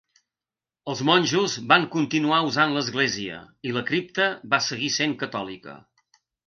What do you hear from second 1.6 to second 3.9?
van continuar usant l'església, i la